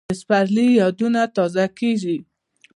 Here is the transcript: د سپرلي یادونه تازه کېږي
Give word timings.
د 0.09 0.11
سپرلي 0.19 0.67
یادونه 0.81 1.21
تازه 1.35 1.65
کېږي 1.79 2.17